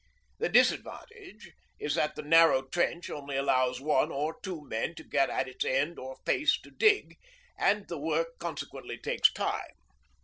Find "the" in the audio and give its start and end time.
0.39-0.49, 2.15-2.23, 7.87-7.99